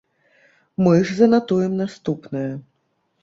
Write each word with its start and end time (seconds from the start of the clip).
Мы 0.85 0.93
ж 1.09 1.17
занатуем 1.19 1.73
наступнае. 1.83 2.49